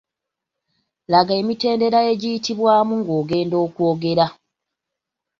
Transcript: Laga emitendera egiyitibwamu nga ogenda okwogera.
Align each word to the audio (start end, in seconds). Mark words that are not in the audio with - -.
Laga 1.11 1.33
emitendera 1.41 1.99
egiyitibwamu 2.11 2.93
nga 2.99 3.13
ogenda 3.21 3.55
okwogera. 3.65 4.25